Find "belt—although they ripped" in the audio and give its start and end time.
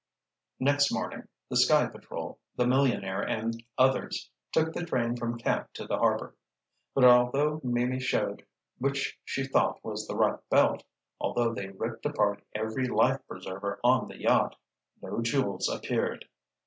10.49-12.07